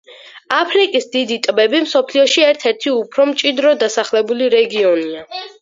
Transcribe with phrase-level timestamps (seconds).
[0.59, 5.25] აფრიკის დიდი ტბები მსოფლიოში ერთ-ერთი უფრო მჭიდროდ დასახლებული რეგიონია.